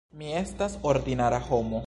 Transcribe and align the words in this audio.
Mi 0.21 0.29
estas 0.39 0.79
ordinara 0.95 1.45
homo. 1.51 1.79